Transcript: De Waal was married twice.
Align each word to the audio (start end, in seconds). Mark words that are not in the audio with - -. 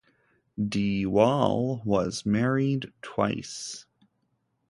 De 0.57 1.05
Waal 1.05 1.79
was 1.85 2.25
married 2.25 2.91
twice. 3.03 3.85